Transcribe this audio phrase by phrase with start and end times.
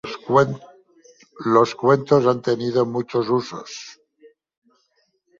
[1.45, 3.99] Los cuentos han tenido muchos usos.